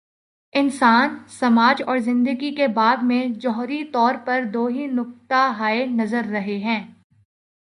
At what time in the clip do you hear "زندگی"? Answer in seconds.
1.97-2.55